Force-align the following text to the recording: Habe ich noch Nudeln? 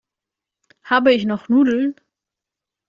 Habe 0.83 1.13
ich 1.13 1.25
noch 1.25 1.47
Nudeln? 1.47 1.93